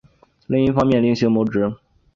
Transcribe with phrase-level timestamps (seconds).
[0.47, 1.71] 另一方面另行谋职